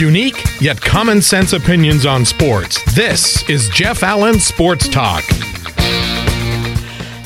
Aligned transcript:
Unique 0.00 0.42
yet 0.62 0.80
common 0.80 1.20
sense 1.20 1.52
opinions 1.52 2.06
on 2.06 2.24
sports. 2.24 2.82
This 2.94 3.46
is 3.50 3.68
Jeff 3.68 4.02
Allen 4.02 4.40
Sports 4.40 4.88
Talk. 4.88 5.22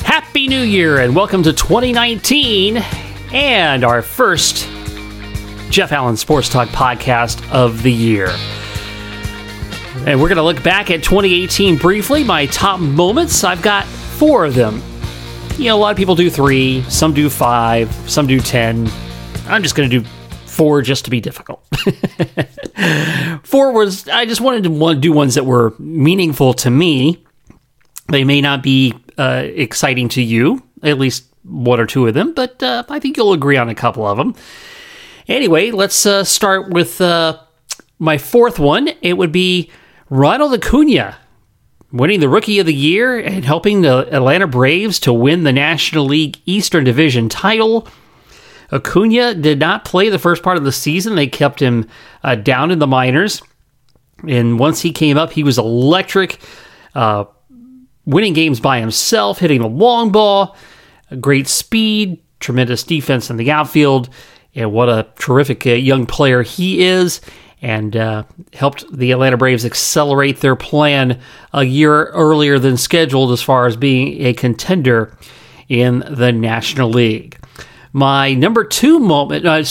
Happy 0.03 0.49
New 0.49 0.61
Year 0.61 0.99
and 0.99 1.15
welcome 1.15 1.41
to 1.43 1.53
2019 1.53 2.83
and 3.31 3.85
our 3.85 4.01
first 4.01 4.67
Jeff 5.69 5.93
Allen 5.93 6.17
Sports 6.17 6.49
Talk 6.49 6.67
podcast 6.69 7.49
of 7.49 7.81
the 7.81 7.93
year. 7.93 8.27
And 10.05 10.19
we're 10.19 10.27
going 10.27 10.35
to 10.35 10.43
look 10.43 10.61
back 10.61 10.91
at 10.91 11.01
2018 11.01 11.77
briefly, 11.77 12.25
my 12.25 12.45
top 12.47 12.81
moments. 12.81 13.45
I've 13.45 13.61
got 13.61 13.85
four 13.85 14.43
of 14.43 14.53
them. 14.53 14.83
You 15.57 15.69
know, 15.69 15.77
a 15.77 15.79
lot 15.79 15.91
of 15.91 15.97
people 15.97 16.15
do 16.15 16.29
three, 16.29 16.83
some 16.89 17.13
do 17.13 17.29
five, 17.29 17.89
some 18.09 18.27
do 18.27 18.41
10. 18.41 18.89
I'm 19.47 19.63
just 19.63 19.75
going 19.75 19.89
to 19.89 20.01
do 20.01 20.09
four 20.55 20.81
just 20.81 21.05
to 21.05 21.11
be 21.11 21.19
difficult. 21.19 21.65
four 23.43 23.73
was, 23.73 24.07
I 24.07 24.25
just 24.25 24.41
wanted 24.41 24.63
to 24.63 24.95
do 24.95 25.11
ones 25.11 25.35
that 25.35 25.45
were 25.45 25.75
meaningful 25.77 26.53
to 26.55 26.69
me. 26.69 27.23
They 28.07 28.23
may 28.23 28.41
not 28.41 28.63
be 28.63 28.93
uh, 29.17 29.43
exciting 29.45 30.09
to 30.09 30.21
you, 30.21 30.63
at 30.81 30.97
least 30.97 31.25
one 31.43 31.79
or 31.79 31.85
two 31.85 32.07
of 32.07 32.13
them, 32.13 32.33
but 32.33 32.61
uh, 32.63 32.83
I 32.89 32.99
think 32.99 33.17
you'll 33.17 33.33
agree 33.33 33.57
on 33.57 33.69
a 33.69 33.75
couple 33.75 34.07
of 34.07 34.17
them. 34.17 34.35
Anyway, 35.27 35.71
let's 35.71 36.05
uh, 36.05 36.23
start 36.23 36.69
with 36.69 37.01
uh, 37.01 37.39
my 37.99 38.17
fourth 38.17 38.57
one. 38.59 38.89
It 39.01 39.13
would 39.17 39.31
be 39.31 39.71
Ronald 40.09 40.53
Acuna 40.53 41.17
winning 41.91 42.19
the 42.19 42.29
Rookie 42.29 42.59
of 42.59 42.65
the 42.65 42.73
Year 42.73 43.17
and 43.17 43.43
helping 43.43 43.81
the 43.81 44.07
Atlanta 44.13 44.47
Braves 44.47 44.99
to 45.01 45.13
win 45.13 45.43
the 45.43 45.53
National 45.53 46.05
League 46.05 46.37
Eastern 46.45 46.83
Division 46.83 47.29
title. 47.29 47.87
Acuna 48.71 49.35
did 49.35 49.59
not 49.59 49.85
play 49.85 50.09
the 50.09 50.19
first 50.19 50.43
part 50.43 50.57
of 50.57 50.63
the 50.63 50.71
season. 50.71 51.15
They 51.15 51.27
kept 51.27 51.61
him 51.61 51.87
uh, 52.23 52.35
down 52.35 52.71
in 52.71 52.79
the 52.79 52.87
minors. 52.87 53.41
And 54.27 54.59
once 54.59 54.81
he 54.81 54.91
came 54.91 55.17
up, 55.17 55.31
he 55.31 55.43
was 55.43 55.57
electric, 55.57 56.39
uh, 56.95 57.25
winning 58.05 58.33
games 58.33 58.59
by 58.59 58.79
himself, 58.79 59.39
hitting 59.39 59.61
the 59.61 59.67
long 59.67 60.11
ball, 60.11 60.55
great 61.19 61.47
speed, 61.47 62.21
tremendous 62.39 62.83
defense 62.83 63.29
in 63.29 63.37
the 63.37 63.51
outfield. 63.51 64.09
And 64.55 64.71
what 64.71 64.89
a 64.89 65.07
terrific 65.19 65.67
uh, 65.67 65.71
young 65.71 66.05
player 66.05 66.41
he 66.41 66.83
is 66.83 67.21
and 67.61 67.95
uh, 67.95 68.23
helped 68.53 68.85
the 68.95 69.11
Atlanta 69.11 69.37
Braves 69.37 69.65
accelerate 69.65 70.41
their 70.41 70.55
plan 70.55 71.19
a 71.53 71.63
year 71.63 72.07
earlier 72.07 72.59
than 72.59 72.77
scheduled 72.77 73.31
as 73.31 73.41
far 73.41 73.65
as 73.65 73.75
being 73.75 74.23
a 74.23 74.33
contender 74.33 75.17
in 75.67 76.03
the 76.09 76.31
National 76.31 76.89
League. 76.89 77.37
My 77.95 78.33
number 78.33 78.65
two 78.65 78.99
moment, 78.99 79.45
uh, 79.45 79.63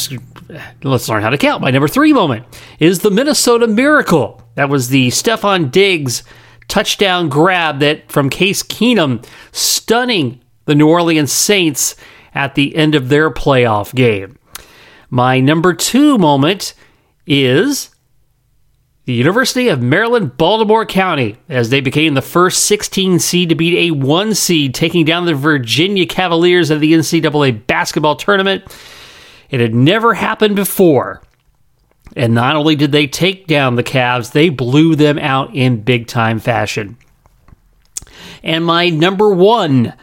let's 0.83 1.08
learn 1.11 1.22
how 1.22 1.28
to 1.28 1.36
count. 1.36 1.61
My 1.61 1.70
number 1.70 1.89
three 1.89 2.14
moment 2.14 2.47
is 2.78 3.00
the 3.00 3.11
Minnesota 3.11 3.66
Miracle. 3.66 4.41
That 4.55 4.70
was 4.70 4.89
the 4.89 5.08
Stefon 5.08 5.70
Diggs 5.70 6.22
touchdown 6.66 7.28
grab 7.28 7.81
that 7.81 8.11
from 8.11 8.31
Case 8.31 8.62
Keenum, 8.62 9.22
stunning 9.53 10.41
the 10.64 10.75
New 10.75 10.89
Orleans 10.89 11.33
Saints 11.33 11.97
at 12.34 12.55
the 12.55 12.75
end 12.75 12.94
of 12.94 13.11
their 13.11 13.31
playoff 13.31 13.94
game. 13.94 14.38
My 15.11 15.38
number 15.38 15.75
two 15.75 16.16
moment 16.16 16.72
is 17.27 17.94
the 19.06 19.12
University 19.12 19.69
of 19.69 19.83
Maryland 19.83 20.36
Baltimore 20.38 20.86
County, 20.86 21.36
as 21.48 21.69
they 21.69 21.83
became 21.83 22.14
the 22.14 22.22
first 22.22 22.64
16 22.64 23.19
seed 23.19 23.50
to 23.50 23.55
beat 23.55 23.77
a 23.77 23.91
1 23.91 24.34
seed, 24.34 24.74
taking 24.74 25.05
down 25.05 25.27
the 25.27 25.34
Virginia 25.34 26.06
Cavaliers 26.06 26.70
at 26.70 26.80
the 26.80 26.94
NCAA 26.94 27.66
basketball 27.66 28.16
tournament. 28.16 28.64
It 29.50 29.60
had 29.60 29.75
never 29.75 30.14
happened 30.14 30.56
before. 30.56 31.22
And 32.16 32.32
not 32.32 32.56
only 32.56 32.77
did 32.77 32.92
they 32.92 33.06
take 33.06 33.47
down 33.47 33.75
the 33.75 33.82
Cavs, 33.82 34.32
they 34.32 34.48
blew 34.48 34.94
them 34.94 35.19
out 35.19 35.55
in 35.55 35.82
big 35.82 36.06
time 36.06 36.38
fashion. 36.38 36.97
And 38.42 38.64
my 38.64 38.88
number 38.88 39.31
one 39.31 39.94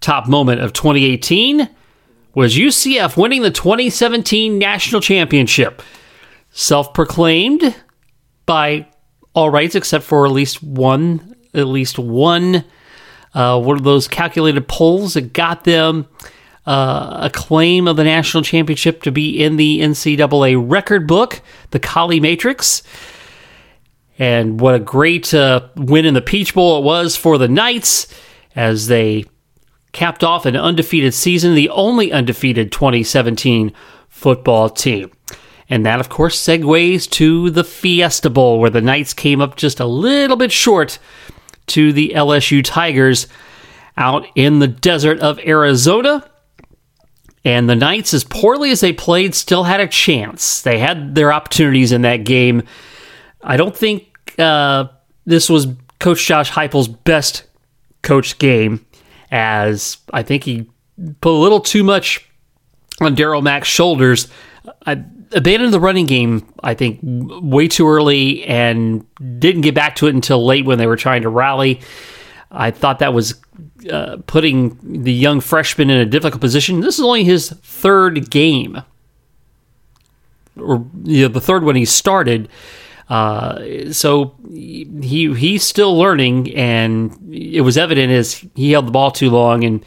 top 0.00 0.26
moment 0.26 0.62
of 0.62 0.72
2018 0.72 1.68
was 2.34 2.56
UCF 2.56 3.16
winning 3.16 3.42
the 3.42 3.50
2017 3.50 4.58
national 4.58 5.00
championship 5.00 5.82
self 6.50 6.94
proclaimed 6.94 7.74
by 8.50 8.84
all 9.32 9.48
rights 9.48 9.76
except 9.76 10.04
for 10.04 10.26
at 10.26 10.32
least 10.32 10.60
one, 10.60 11.36
at 11.54 11.68
least 11.68 12.00
one, 12.00 12.64
uh, 13.32 13.60
one 13.60 13.76
of 13.76 13.84
those 13.84 14.08
calculated 14.08 14.66
polls 14.66 15.14
that 15.14 15.32
got 15.32 15.62
them 15.62 16.08
uh, 16.66 17.18
a 17.22 17.30
claim 17.32 17.86
of 17.86 17.96
the 17.96 18.02
national 18.02 18.42
championship 18.42 19.04
to 19.04 19.12
be 19.12 19.40
in 19.40 19.54
the 19.54 19.78
NCAA 19.78 20.60
record 20.68 21.06
book, 21.06 21.42
the 21.70 21.78
Colley 21.78 22.18
Matrix. 22.18 22.82
And 24.18 24.60
what 24.60 24.74
a 24.74 24.80
great 24.80 25.32
uh, 25.32 25.68
win 25.76 26.04
in 26.04 26.14
the 26.14 26.20
Peach 26.20 26.52
Bowl 26.52 26.78
it 26.78 26.84
was 26.84 27.14
for 27.14 27.38
the 27.38 27.46
Knights 27.46 28.12
as 28.56 28.88
they 28.88 29.26
capped 29.92 30.24
off 30.24 30.44
an 30.44 30.56
undefeated 30.56 31.14
season, 31.14 31.54
the 31.54 31.68
only 31.68 32.10
undefeated 32.10 32.72
2017 32.72 33.72
football 34.08 34.68
team. 34.68 35.12
And 35.70 35.86
that, 35.86 36.00
of 36.00 36.08
course, 36.08 36.36
segues 36.36 37.08
to 37.10 37.48
the 37.48 37.62
Fiesta 37.62 38.28
Bowl, 38.28 38.58
where 38.58 38.70
the 38.70 38.80
Knights 38.80 39.14
came 39.14 39.40
up 39.40 39.56
just 39.56 39.78
a 39.78 39.86
little 39.86 40.36
bit 40.36 40.50
short 40.50 40.98
to 41.68 41.92
the 41.92 42.12
LSU 42.16 42.62
Tigers 42.64 43.28
out 43.96 44.26
in 44.34 44.58
the 44.58 44.66
desert 44.66 45.20
of 45.20 45.38
Arizona. 45.38 46.28
And 47.44 47.70
the 47.70 47.76
Knights, 47.76 48.12
as 48.12 48.24
poorly 48.24 48.72
as 48.72 48.80
they 48.80 48.92
played, 48.92 49.34
still 49.34 49.62
had 49.62 49.80
a 49.80 49.86
chance. 49.86 50.60
They 50.60 50.78
had 50.78 51.14
their 51.14 51.32
opportunities 51.32 51.92
in 51.92 52.02
that 52.02 52.24
game. 52.24 52.64
I 53.42 53.56
don't 53.56 53.74
think 53.74 54.34
uh, 54.38 54.88
this 55.24 55.48
was 55.48 55.68
Coach 56.00 56.26
Josh 56.26 56.50
Heupel's 56.50 56.88
best 56.88 57.44
coached 58.02 58.38
game, 58.38 58.84
as 59.30 59.98
I 60.12 60.24
think 60.24 60.44
he 60.44 60.68
put 61.20 61.30
a 61.30 61.38
little 61.40 61.60
too 61.60 61.84
much 61.84 62.28
on 63.00 63.14
Darriel 63.14 63.42
Mack's 63.42 63.68
shoulders. 63.68 64.28
I, 64.84 65.04
abandoned 65.32 65.72
the 65.72 65.80
running 65.80 66.06
game, 66.06 66.46
I 66.62 66.74
think, 66.74 67.00
way 67.02 67.68
too 67.68 67.88
early 67.88 68.44
and 68.44 69.06
didn't 69.38 69.62
get 69.62 69.74
back 69.74 69.96
to 69.96 70.06
it 70.06 70.14
until 70.14 70.44
late 70.44 70.64
when 70.64 70.78
they 70.78 70.86
were 70.86 70.96
trying 70.96 71.22
to 71.22 71.28
rally. 71.28 71.80
I 72.50 72.70
thought 72.70 72.98
that 72.98 73.14
was 73.14 73.40
uh, 73.90 74.18
putting 74.26 74.76
the 74.82 75.12
young 75.12 75.40
freshman 75.40 75.90
in 75.90 75.98
a 75.98 76.06
difficult 76.06 76.40
position. 76.40 76.80
This 76.80 76.98
is 76.98 77.04
only 77.04 77.24
his 77.24 77.50
third 77.50 78.30
game, 78.30 78.82
or 80.56 80.84
you 81.04 81.22
know, 81.22 81.28
the 81.28 81.40
third 81.40 81.64
one 81.64 81.76
he 81.76 81.84
started. 81.84 82.48
Uh, 83.08 83.92
so 83.92 84.34
he 84.52 85.34
he's 85.34 85.62
still 85.62 85.96
learning, 85.96 86.54
and 86.54 87.16
it 87.32 87.60
was 87.60 87.76
evident 87.76 88.12
as 88.12 88.44
he 88.54 88.72
held 88.72 88.86
the 88.86 88.92
ball 88.92 89.10
too 89.10 89.30
long. 89.30 89.64
And 89.64 89.84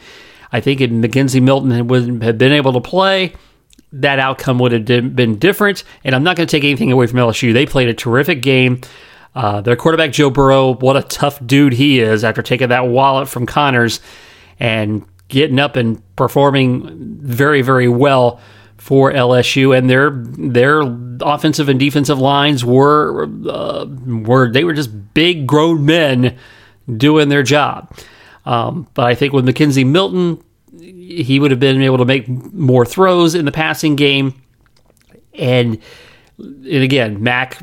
I 0.52 0.60
think 0.60 0.80
if 0.80 0.90
McKenzie 0.90 1.42
Milton 1.42 1.70
had, 1.70 2.22
have 2.22 2.38
been 2.38 2.52
able 2.52 2.72
to 2.74 2.80
play, 2.80 3.34
that 4.00 4.18
outcome 4.18 4.58
would 4.58 4.72
have 4.72 4.84
been 5.16 5.38
different. 5.38 5.84
And 6.04 6.14
I'm 6.14 6.22
not 6.22 6.36
going 6.36 6.46
to 6.46 6.50
take 6.50 6.64
anything 6.64 6.92
away 6.92 7.06
from 7.06 7.18
LSU. 7.18 7.52
They 7.52 7.66
played 7.66 7.88
a 7.88 7.94
terrific 7.94 8.42
game. 8.42 8.80
Uh, 9.34 9.60
their 9.60 9.76
quarterback, 9.76 10.12
Joe 10.12 10.30
Burrow, 10.30 10.74
what 10.74 10.96
a 10.96 11.02
tough 11.02 11.44
dude 11.44 11.72
he 11.72 12.00
is 12.00 12.22
after 12.22 12.42
taking 12.42 12.68
that 12.68 12.86
wallet 12.86 13.28
from 13.28 13.46
Connors 13.46 14.00
and 14.60 15.04
getting 15.28 15.58
up 15.58 15.76
and 15.76 16.02
performing 16.16 17.18
very, 17.20 17.62
very 17.62 17.88
well 17.88 18.40
for 18.76 19.12
LSU. 19.12 19.76
And 19.76 19.90
their 19.90 20.10
their 20.10 20.82
offensive 21.20 21.68
and 21.68 21.80
defensive 21.80 22.18
lines 22.18 22.64
were 22.64 23.28
uh, 23.48 23.86
were 23.86 24.52
they 24.52 24.62
were 24.62 24.74
just 24.74 25.14
big 25.14 25.46
grown 25.46 25.84
men 25.84 26.36
doing 26.96 27.28
their 27.28 27.42
job. 27.42 27.92
Um, 28.44 28.88
but 28.94 29.06
I 29.06 29.14
think 29.14 29.32
with 29.32 29.46
McKenzie 29.46 29.86
Milton 29.86 30.42
he 31.08 31.38
would 31.40 31.50
have 31.50 31.60
been 31.60 31.82
able 31.82 31.98
to 31.98 32.04
make 32.04 32.28
more 32.28 32.84
throws 32.84 33.34
in 33.34 33.44
the 33.44 33.52
passing 33.52 33.96
game. 33.96 34.40
And, 35.34 35.78
and 36.38 36.82
again, 36.82 37.22
Mack 37.22 37.62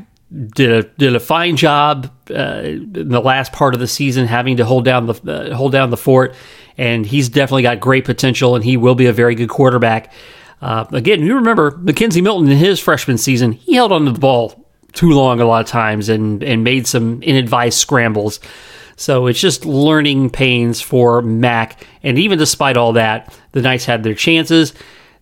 did 0.54 0.70
a 0.70 0.82
did 0.98 1.14
a 1.14 1.20
fine 1.20 1.56
job 1.56 2.10
uh, 2.30 2.62
in 2.64 3.08
the 3.08 3.20
last 3.20 3.52
part 3.52 3.74
of 3.74 3.80
the 3.80 3.86
season, 3.86 4.26
having 4.26 4.56
to 4.56 4.64
hold 4.64 4.84
down 4.84 5.06
the 5.06 5.14
uh, 5.52 5.54
hold 5.54 5.72
down 5.72 5.90
the 5.90 5.96
fort. 5.96 6.34
And 6.78 7.04
he's 7.04 7.28
definitely 7.28 7.62
got 7.62 7.80
great 7.80 8.04
potential, 8.04 8.54
and 8.54 8.64
he 8.64 8.76
will 8.78 8.94
be 8.94 9.06
a 9.06 9.12
very 9.12 9.34
good 9.34 9.50
quarterback. 9.50 10.12
Uh, 10.62 10.86
again, 10.92 11.22
you 11.22 11.34
remember 11.34 11.72
McKenzie 11.72 12.22
Milton 12.22 12.50
in 12.50 12.56
his 12.56 12.80
freshman 12.80 13.18
season, 13.18 13.52
he 13.52 13.74
held 13.74 13.92
onto 13.92 14.12
the 14.12 14.18
ball 14.18 14.64
too 14.92 15.10
long 15.10 15.40
a 15.40 15.44
lot 15.44 15.64
of 15.64 15.66
times 15.66 16.08
and 16.08 16.42
and 16.42 16.64
made 16.64 16.86
some 16.86 17.22
inadvised 17.22 17.78
scrambles. 17.78 18.40
So 18.96 19.26
it's 19.26 19.40
just 19.40 19.64
learning 19.64 20.30
pains 20.30 20.80
for 20.80 21.22
Mack. 21.22 21.86
And 22.02 22.18
even 22.18 22.38
despite 22.38 22.76
all 22.76 22.92
that, 22.94 23.36
the 23.52 23.62
Knights 23.62 23.84
had 23.84 24.02
their 24.02 24.14
chances. 24.14 24.74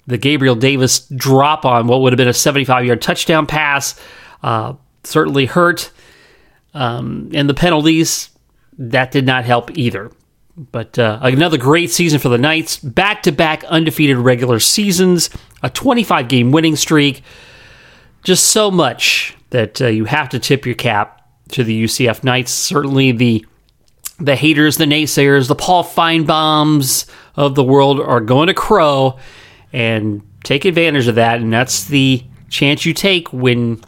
The 0.07 0.19
Gabriel 0.19 0.57
Davis 0.57 1.01
drop 1.09 1.65
on 1.65 1.87
what 1.87 2.01
would 2.01 2.13
have 2.13 2.19
been 2.19 2.29
a 2.29 2.33
75 2.35 2.85
yard 2.85 3.01
touchdown 3.03 3.47
pass 3.47 4.01
uh, 4.43 4.75
certainly 5.05 5.47
hurt. 5.47 5.93
Um, 6.75 7.31
and 7.35 7.49
the 7.49 7.55
penalties, 7.55 8.31
that 8.79 9.11
did 9.11 9.27
not 9.27 9.45
help 9.45 9.77
either. 9.77 10.11
But 10.57 10.99
uh, 10.99 11.19
another 11.23 11.59
great 11.59 11.91
season 11.91 12.19
for 12.19 12.29
the 12.29 12.39
Knights. 12.39 12.79
Back 12.79 13.23
to 13.25 13.33
back 13.33 13.65
undefeated 13.65 14.19
regular 14.19 14.61
seasons, 14.61 15.31
a 15.63 15.71
25 15.71 16.29
game 16.29 16.53
winning 16.53 16.77
streak. 16.77 17.23
just 18.23 18.49
so 18.49 18.71
much 18.71 19.37
that 19.51 19.81
uh, 19.81 19.87
you 19.87 20.05
have 20.05 20.29
to 20.31 20.39
tip 20.39 20.67
your 20.67 20.75
cap 20.75 21.27
to 21.51 21.65
the 21.65 21.85
UCF 21.85 22.23
Knights. 22.23 22.53
Certainly 22.53 23.13
the 23.13 23.47
the 24.21 24.37
haters, 24.37 24.77
the 24.77 24.85
naysayers, 24.85 25.49
the 25.49 25.55
Paul 25.55 25.83
Finebaums 25.83 27.09
of 27.35 27.55
the 27.55 27.65
world 27.65 28.01
are 28.01 28.21
going 28.21 28.49
to 28.49 28.55
crow 28.55 29.19
and 29.73 30.23
take 30.45 30.65
advantage 30.65 31.09
of 31.09 31.15
that. 31.15 31.41
And 31.41 31.53
that's 31.53 31.85
the 31.85 32.23
chance 32.49 32.85
you 32.85 32.93
take 32.93 33.33
when, 33.33 33.83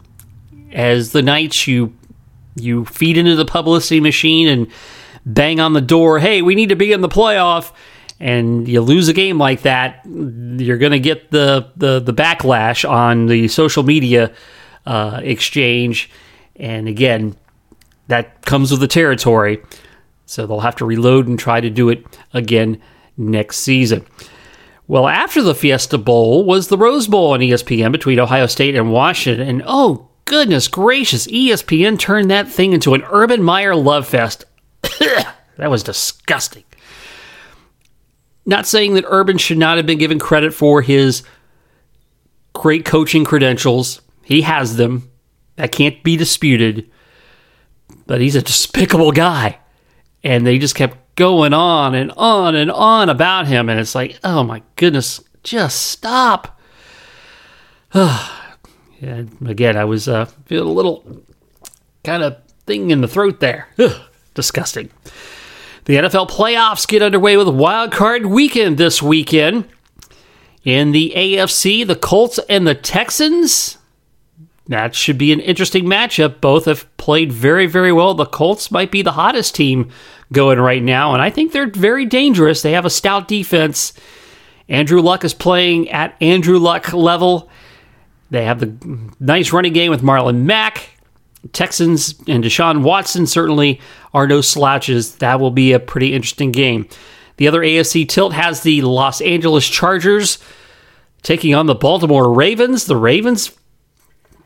as 0.71 1.11
the 1.11 1.21
Knights, 1.21 1.67
you 1.67 1.93
you 2.55 2.85
feed 2.85 3.17
into 3.17 3.35
the 3.35 3.45
publicity 3.45 3.99
machine 3.99 4.47
and 4.47 4.67
bang 5.25 5.59
on 5.59 5.73
the 5.73 5.81
door. 5.81 6.19
Hey, 6.19 6.41
we 6.41 6.55
need 6.55 6.69
to 6.69 6.75
be 6.75 6.91
in 6.91 7.01
the 7.01 7.09
playoff. 7.09 7.71
And 8.19 8.67
you 8.67 8.79
lose 8.79 9.09
a 9.09 9.13
game 9.13 9.37
like 9.37 9.63
that, 9.63 10.05
you're 10.05 10.77
going 10.77 10.91
to 10.93 10.99
get 10.99 11.31
the, 11.31 11.71
the 11.75 11.99
the 11.99 12.13
backlash 12.13 12.87
on 12.89 13.25
the 13.25 13.47
social 13.49 13.83
media 13.83 14.31
uh, 14.85 15.19
exchange. 15.23 16.09
And 16.55 16.87
again, 16.87 17.35
that 18.07 18.45
comes 18.45 18.71
with 18.71 18.79
the 18.79 18.87
territory. 18.87 19.61
So 20.25 20.45
they'll 20.45 20.61
have 20.61 20.75
to 20.77 20.85
reload 20.85 21.27
and 21.27 21.37
try 21.37 21.61
to 21.61 21.69
do 21.69 21.89
it 21.89 22.05
again 22.33 22.81
next 23.17 23.57
season. 23.57 24.05
Well, 24.87 25.07
after 25.07 25.41
the 25.41 25.55
Fiesta 25.55 25.97
Bowl 25.97 26.43
was 26.43 26.67
the 26.67 26.77
Rose 26.77 27.07
Bowl 27.07 27.31
on 27.31 27.39
ESPN 27.39 27.91
between 27.91 28.19
Ohio 28.19 28.47
State 28.47 28.75
and 28.75 28.91
Washington. 28.91 29.47
And 29.47 29.63
oh, 29.65 30.09
goodness 30.25 30.67
gracious, 30.67 31.27
ESPN 31.27 31.97
turned 31.97 32.29
that 32.31 32.49
thing 32.49 32.73
into 32.73 32.93
an 32.93 33.03
Urban 33.09 33.41
Meyer 33.41 33.75
love 33.75 34.07
fest. 34.07 34.45
that 34.99 35.69
was 35.69 35.83
disgusting. 35.83 36.63
Not 38.45 38.67
saying 38.67 38.95
that 38.95 39.05
Urban 39.07 39.37
should 39.37 39.57
not 39.57 39.77
have 39.77 39.85
been 39.85 39.97
given 39.97 40.19
credit 40.19 40.53
for 40.53 40.81
his 40.81 41.23
great 42.51 42.83
coaching 42.83 43.23
credentials. 43.23 44.01
He 44.21 44.41
has 44.41 44.75
them. 44.75 45.09
That 45.55 45.71
can't 45.71 46.03
be 46.03 46.17
disputed. 46.17 46.89
But 48.05 48.19
he's 48.19 48.35
a 48.35 48.41
despicable 48.41 49.13
guy 49.13 49.59
and 50.23 50.45
they 50.45 50.57
just 50.57 50.75
kept 50.75 50.97
going 51.15 51.53
on 51.53 51.93
and 51.93 52.11
on 52.17 52.55
and 52.55 52.71
on 52.71 53.09
about 53.09 53.47
him. 53.47 53.69
And 53.69 53.79
it's 53.79 53.95
like 53.95 54.19
oh 54.23 54.43
my 54.43 54.61
goodness 54.75 55.21
just 55.43 55.81
stop. 55.81 56.59
And 59.01 59.49
again 59.49 59.75
i 59.75 59.83
was 59.83 60.07
uh, 60.07 60.23
feeling 60.45 60.69
a 60.69 60.71
little 60.71 61.03
kind 62.05 62.23
of 62.23 62.37
thing 62.65 62.89
in 62.89 63.01
the 63.01 63.07
throat 63.07 63.41
there. 63.41 63.67
Ugh, 63.77 64.01
disgusting. 64.33 64.89
The 65.85 65.97
nfl 65.97 66.29
playoffs 66.29 66.87
get 66.87 67.01
underway 67.01 67.35
with 67.35 67.49
wild 67.49 67.91
card 67.91 68.25
weekend 68.25 68.77
this 68.77 69.01
weekend. 69.03 69.67
In 70.63 70.93
the 70.93 71.11
afc 71.17 71.85
the 71.85 71.97
colts 71.97 72.39
and 72.47 72.65
the 72.65 72.75
texans 72.75 73.77
that 74.67 74.95
should 74.95 75.17
be 75.17 75.33
an 75.33 75.39
interesting 75.41 75.85
matchup. 75.85 76.39
Both 76.39 76.65
have 76.65 76.95
played 76.97 77.31
very, 77.31 77.67
very 77.67 77.91
well. 77.91 78.13
The 78.13 78.25
Colts 78.25 78.71
might 78.71 78.91
be 78.91 79.01
the 79.01 79.11
hottest 79.11 79.55
team 79.55 79.89
going 80.31 80.59
right 80.59 80.81
now, 80.81 81.13
and 81.13 81.21
I 81.21 81.29
think 81.29 81.51
they're 81.51 81.69
very 81.69 82.05
dangerous. 82.05 82.61
They 82.61 82.71
have 82.71 82.85
a 82.85 82.89
stout 82.89 83.27
defense. 83.27 83.93
Andrew 84.69 85.01
Luck 85.01 85.23
is 85.25 85.33
playing 85.33 85.89
at 85.89 86.15
Andrew 86.21 86.59
Luck 86.59 86.93
level. 86.93 87.49
They 88.29 88.45
have 88.45 88.59
the 88.59 89.11
nice 89.19 89.51
running 89.51 89.73
game 89.73 89.91
with 89.91 90.01
Marlon 90.01 90.43
Mack. 90.43 90.89
Texans 91.51 92.15
and 92.27 92.41
Deshaun 92.43 92.83
Watson 92.83 93.27
certainly 93.27 93.81
are 94.13 94.27
no 94.27 94.39
slouches. 94.39 95.15
That 95.15 95.41
will 95.41 95.51
be 95.51 95.73
a 95.73 95.79
pretty 95.79 96.13
interesting 96.13 96.51
game. 96.51 96.87
The 97.35 97.49
other 97.49 97.59
AFC 97.59 98.07
tilt 98.07 98.31
has 98.33 98.61
the 98.61 98.81
Los 98.81 99.19
Angeles 99.19 99.67
Chargers 99.67 100.37
taking 101.21 101.53
on 101.53 101.65
the 101.65 101.75
Baltimore 101.75 102.31
Ravens. 102.31 102.85
The 102.85 102.95
Ravens 102.95 103.51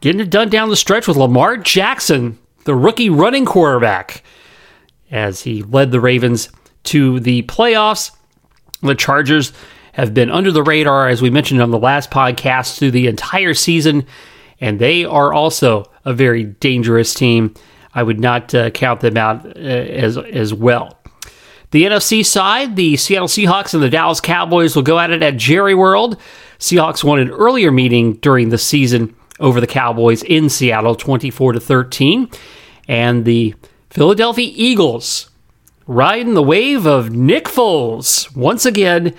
getting 0.02 0.22
it 0.22 0.30
done 0.30 0.50
down 0.50 0.70
the 0.70 0.76
stretch 0.76 1.08
with 1.08 1.18
Lamar 1.18 1.58
Jackson, 1.58 2.38
the 2.66 2.76
rookie 2.76 3.10
running 3.10 3.46
quarterback, 3.46 4.24
as 5.12 5.42
he 5.42 5.64
led 5.64 5.92
the 5.92 6.02
Ravens 6.02 6.50
to 6.84 7.20
the 7.20 7.44
playoffs. 7.44 8.12
The 8.82 8.96
Chargers 8.96 9.54
have 9.94 10.14
been 10.14 10.30
under 10.30 10.52
the 10.52 10.64
radar, 10.64 11.08
as 11.08 11.22
we 11.22 11.30
mentioned 11.30 11.62
on 11.62 11.72
the 11.72 11.80
last 11.80 12.12
podcast, 12.12 12.78
through 12.78 12.92
the 12.92 13.08
entire 13.08 13.54
season, 13.54 14.06
and 14.60 14.80
they 14.80 15.06
are 15.06 15.34
also 15.34 15.92
a 16.06 16.14
very 16.14 16.44
dangerous 16.44 17.14
team. 17.14 17.54
I 17.94 18.04
would 18.04 18.20
not 18.20 18.54
uh, 18.54 18.70
count 18.70 19.02
them 19.02 19.18
out 19.18 19.46
uh, 19.46 19.60
as 19.60 20.18
as 20.18 20.54
well. 20.54 21.00
The 21.72 21.84
NFC 21.84 22.26
side, 22.26 22.76
the 22.76 22.96
Seattle 22.96 23.28
Seahawks 23.28 23.74
and 23.74 23.84
the 23.84 23.90
Dallas 23.90 24.22
Cowboys 24.22 24.76
will 24.76 24.84
go 24.84 25.00
at 25.00 25.10
it 25.10 25.22
at 25.22 25.36
Jerry 25.36 25.76
World. 25.76 26.18
Seahawks 26.60 27.04
won 27.04 27.20
an 27.20 27.30
earlier 27.30 27.72
meeting 27.72 28.14
during 28.14 28.50
the 28.50 28.58
season 28.58 29.17
over 29.40 29.62
the 29.62 29.68
Cowboys 29.68 30.24
in 30.24 30.50
Seattle 30.50 30.96
24 30.96 31.54
to 31.54 31.60
13 31.60 32.30
and 32.88 33.26
the 33.26 33.56
Philadelphia 33.90 34.52
Eagles 34.54 35.30
riding 35.86 36.34
the 36.34 36.44
wave 36.44 36.86
of 36.86 37.12
Nick 37.12 37.46
Foles 37.46 38.36
once 38.36 38.66
again 38.66 39.14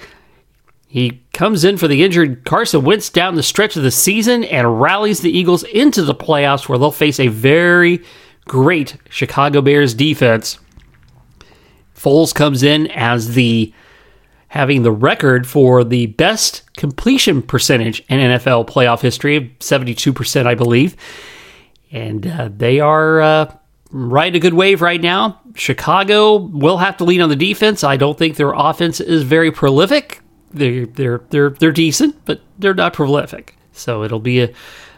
he 0.88 1.23
comes 1.35 1.65
in 1.65 1.76
for 1.76 1.87
the 1.87 2.03
injured 2.03 2.44
Carson 2.44 2.82
Wentz 2.82 3.11
down 3.11 3.35
the 3.35 3.43
stretch 3.43 3.76
of 3.76 3.82
the 3.82 3.91
season 3.91 4.43
and 4.44 4.81
rallies 4.81 5.20
the 5.20 5.31
Eagles 5.31 5.62
into 5.65 6.03
the 6.03 6.15
playoffs 6.15 6.67
where 6.67 6.79
they'll 6.79 6.91
face 6.91 7.20
a 7.20 7.29
very 7.29 8.03
great 8.47 8.97
Chicago 9.11 9.61
Bears 9.61 9.93
defense. 9.93 10.59
Foles 11.94 12.35
comes 12.35 12.62
in 12.62 12.87
as 12.93 13.35
the 13.35 13.73
having 14.49 14.83
the 14.83 14.93
record 14.93 15.47
for 15.47 15.85
the 15.85 16.06
best 16.06 16.62
completion 16.75 17.43
percentage 17.43 18.00
in 18.09 18.19
NFL 18.19 18.67
playoff 18.67 19.00
history, 19.00 19.55
72%, 19.61 20.47
I 20.47 20.55
believe. 20.55 20.97
And 21.91 22.27
uh, 22.27 22.50
they 22.55 22.81
are 22.81 23.21
uh, 23.21 23.55
riding 23.91 24.37
a 24.37 24.41
good 24.41 24.55
wave 24.55 24.83
right 24.83 25.00
now. 25.00 25.41
Chicago 25.55 26.37
will 26.37 26.79
have 26.79 26.97
to 26.99 27.05
lean 27.05 27.21
on 27.21 27.29
the 27.29 27.37
defense. 27.37 27.85
I 27.85 27.97
don't 27.97 28.17
think 28.17 28.37
their 28.37 28.53
offense 28.53 29.00
is 29.00 29.23
very 29.23 29.50
prolific. 29.50 30.21
They're 30.51 30.87
they're 30.87 31.21
they're 31.29 31.51
they're 31.51 31.73
decent, 31.73 32.25
but 32.25 32.41
they're 32.59 32.75
not 32.75 32.94
prolific. 32.94 33.56
So 33.73 34.03
it'll 34.03 34.19
be 34.19 34.41
a, 34.41 34.49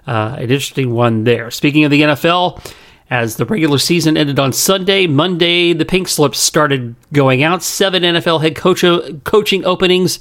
uh, 0.06 0.36
an 0.36 0.42
interesting 0.42 0.92
one 0.92 1.24
there. 1.24 1.50
Speaking 1.50 1.84
of 1.84 1.90
the 1.90 2.02
NFL, 2.02 2.72
as 3.10 3.36
the 3.36 3.44
regular 3.44 3.78
season 3.78 4.16
ended 4.16 4.38
on 4.38 4.52
Sunday, 4.52 5.08
Monday, 5.08 5.72
the 5.72 5.84
pink 5.84 6.06
slips 6.06 6.38
started 6.38 6.94
going 7.12 7.42
out. 7.42 7.62
Seven 7.62 8.04
NFL 8.04 8.40
head 8.40 8.54
coach, 8.54 8.84
coaching 9.24 9.64
openings. 9.64 10.20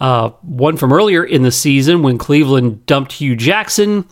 Uh, 0.00 0.30
one 0.42 0.76
from 0.76 0.92
earlier 0.92 1.24
in 1.24 1.42
the 1.42 1.52
season 1.52 2.02
when 2.02 2.18
Cleveland 2.18 2.84
dumped 2.86 3.12
Hue 3.12 3.36
Jackson. 3.36 4.04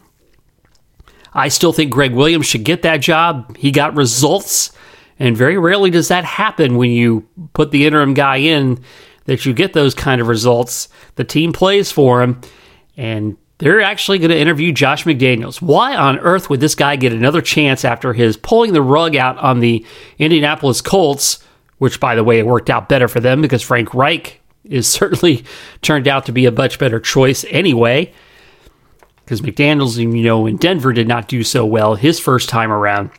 I 1.35 1.49
still 1.49 1.73
think 1.73 1.93
Gregg 1.93 2.15
Williams 2.15 2.47
should 2.47 2.65
get 2.65 2.83
that 2.83 2.99
job. 2.99 3.57
He 3.57 3.71
got 3.71 3.95
results, 3.95 4.73
and 5.19 5.37
very 5.37 5.59
rarely 5.59 5.91
does 5.91 6.09
that 6.09 6.25
happen 6.25 6.77
when 6.77 6.91
you 6.91 7.29
put 7.53 7.73
the 7.73 7.87
interim 7.87 8.15
guy 8.15 8.37
in 8.37 8.83
that 9.27 9.45
you 9.45 9.53
get 9.53 9.73
those 9.73 9.95
kind 9.95 10.21
of 10.21 10.29
results. 10.29 10.89
The 11.17 11.25
team 11.25 11.53
plays 11.53 11.93
for 11.93 12.23
him, 12.23 12.41
and 12.97 13.37
they're 13.59 13.81
actually 13.81 14.19
going 14.19 14.31
to 14.31 14.39
interview 14.39 14.73
Josh 14.73 15.05
McDaniels. 15.05 15.63
Why 15.63 15.97
on 15.97 16.19
earth 16.19 16.51
would 16.51 16.61
this 16.61 16.75
guy 16.75 16.97
get 16.97 17.13
another 17.13 17.41
chance 17.41 17.85
after 17.85 18.13
his 18.13 18.37
pulling 18.37 18.73
the 18.73 18.83
rug 18.83 19.17
out 19.17 19.39
on 19.39 19.61
the 19.61 19.85
Indianapolis 20.19 20.83
Colts, 20.83 21.43
which, 21.79 21.99
by 21.99 22.15
the 22.15 22.25
way, 22.25 22.39
it 22.39 22.47
worked 22.47 22.69
out 22.69 22.89
better 22.89 23.09
for 23.09 23.21
them 23.21 23.41
because 23.41 23.63
Frank 23.63 23.95
Reich 23.95 24.41
is 24.65 24.87
certainly 24.91 25.45
turned 25.81 26.07
out 26.07 26.27
to 26.27 26.33
be 26.33 26.47
a 26.47 26.53
much 26.53 26.79
better 26.79 27.01
choice 27.01 27.45
anyway. 27.49 28.13
Because 29.25 29.41
McDaniels, 29.41 29.97
you 29.97 30.23
know, 30.23 30.47
in 30.47 30.57
Denver 30.57 30.93
did 30.93 31.09
not 31.09 31.27
do 31.27 31.43
so 31.43 31.67
well 31.67 31.97
his 31.97 32.21
first 32.21 32.49
time 32.49 32.71
around. 32.71 33.11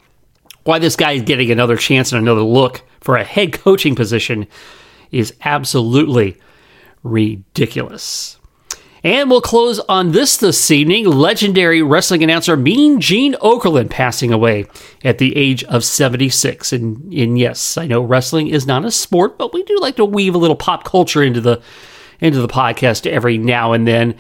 Why 0.64 0.80
this 0.80 0.96
guy 0.96 1.14
is 1.14 1.24
getting 1.24 1.52
another 1.52 1.78
chance 1.78 2.12
and 2.12 2.22
another 2.22 2.42
look 2.42 2.84
for 3.02 3.18
a 3.18 3.24
head 3.24 3.54
coaching 3.54 3.96
position 3.96 4.48
is 5.12 5.34
absolutely 5.44 6.38
ridiculous. 7.04 8.37
And 9.04 9.30
we'll 9.30 9.42
close 9.42 9.80
on 9.82 10.12
this 10.12 10.38
this 10.38 10.72
evening. 10.72 11.06
Legendary 11.06 11.82
wrestling 11.82 12.24
announcer 12.24 12.58
Mean 12.58 13.00
Gene 13.00 13.34
Okerlund 13.36 13.90
passing 13.90 14.32
away 14.32 14.66
at 15.04 15.18
the 15.20 15.36
age 15.38 15.64
of 15.66 15.84
76. 15.84 16.74
And, 16.74 17.14
and 17.14 17.38
yes, 17.38 17.78
I 17.78 17.86
know 17.86 18.02
wrestling 18.02 18.48
is 18.48 18.66
not 18.66 18.86
a 18.86 18.92
sport, 18.92 19.38
but 19.38 19.54
we 19.54 19.64
do 19.64 19.78
like 19.80 19.96
to 19.98 20.06
weave 20.06 20.36
a 20.36 20.40
little 20.40 20.56
pop 20.56 20.84
culture 20.84 21.24
into 21.24 21.42
the 21.42 21.62
into 22.20 22.42
the 22.42 22.48
podcast 22.48 23.06
every 23.06 23.38
now 23.38 23.74
and 23.74 23.88
then. 23.88 24.16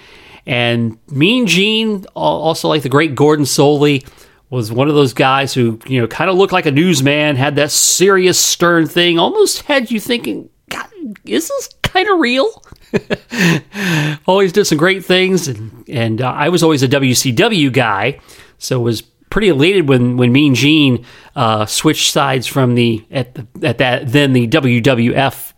And 0.46 0.98
Mean 1.10 1.48
Gene, 1.48 2.06
also 2.16 2.70
like 2.70 2.84
the 2.84 2.90
great 2.90 3.16
Gordon 3.16 3.46
Solie, 3.46 4.08
was 4.50 4.72
one 4.72 4.88
of 4.88 4.96
those 4.96 5.14
guys 5.14 5.54
who, 5.54 5.80
you 5.88 6.00
know, 6.00 6.08
kind 6.08 6.30
of 6.30 6.38
looked 6.38 6.54
like 6.54 6.66
a 6.66 6.72
newsman, 6.72 7.36
had 7.36 7.56
that 7.58 7.72
serious, 7.72 8.40
stern 8.40 8.88
thing, 8.88 9.20
almost 9.20 9.64
had 9.64 9.92
you 9.92 10.00
thinking, 10.00 10.50
God, 10.70 10.88
is 11.26 11.50
this 11.50 11.70
kind 11.88 12.08
of 12.10 12.20
real? 12.20 12.64
always 14.26 14.54
did 14.54 14.66
some 14.66 14.78
great 14.78 15.06
things, 15.06 15.48
and, 15.48 15.84
and 15.88 16.22
uh, 16.22 16.30
I 16.30 16.50
was 16.50 16.64
always 16.64 16.84
a 16.84 16.88
WCW 16.88 17.72
guy, 17.72 18.20
so 18.58 18.80
was 18.80 19.02
pretty 19.30 19.50
elated 19.50 19.88
when 19.90 20.18
when 20.18 20.32
Mean 20.32 20.56
Gene 20.56 21.06
uh, 21.36 21.66
switched 21.66 22.12
sides 22.12 22.48
from 22.48 22.76
the 22.76 23.06
at 23.12 23.36
the, 23.36 23.48
at 23.68 23.78
that 23.80 24.12
then 24.12 24.34
the 24.34 24.48
WWF, 24.48 25.54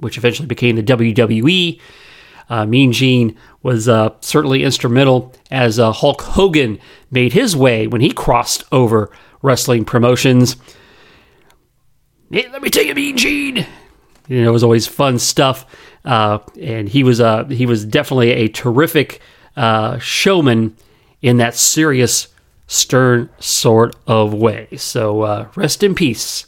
which 0.00 0.18
eventually 0.18 0.46
became 0.46 0.76
the 0.76 0.82
WWE. 0.82 1.80
Uh, 2.48 2.64
mean 2.64 2.92
Gene 2.92 3.36
was 3.62 3.88
uh, 3.88 4.10
certainly 4.20 4.62
instrumental 4.62 5.34
as 5.50 5.80
uh, 5.80 5.90
Hulk 5.90 6.20
Hogan 6.20 6.78
made 7.10 7.32
his 7.32 7.56
way 7.56 7.88
when 7.88 8.00
he 8.00 8.12
crossed 8.12 8.62
over 8.70 9.10
wrestling 9.42 9.84
promotions. 9.84 10.56
Hey, 12.30 12.48
let 12.50 12.62
me 12.62 12.70
tell 12.70 12.84
you, 12.84 12.94
Mean 12.94 13.16
Gene. 13.16 13.66
You 14.28 14.42
know, 14.42 14.48
it 14.48 14.52
was 14.52 14.64
always 14.64 14.86
fun 14.86 15.18
stuff, 15.18 15.64
uh, 16.04 16.38
and 16.60 16.88
he 16.88 17.02
was 17.04 17.20
uh, 17.20 17.44
he 17.44 17.66
was 17.66 17.84
definitely 17.84 18.30
a 18.30 18.48
terrific 18.48 19.20
uh, 19.56 19.98
showman 19.98 20.76
in 21.22 21.38
that 21.38 21.54
serious, 21.54 22.28
stern 22.66 23.30
sort 23.38 23.96
of 24.06 24.34
way. 24.34 24.68
So 24.76 25.22
uh, 25.22 25.48
rest 25.54 25.82
in 25.82 25.94
peace, 25.94 26.46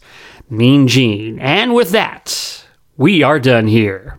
Mean 0.51 0.89
Gene. 0.89 1.39
And 1.39 1.75
with 1.75 1.91
that, 1.91 2.65
we 2.97 3.23
are 3.23 3.39
done 3.39 3.69
here. 3.69 4.19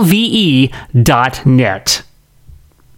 lve.net. 0.00 0.72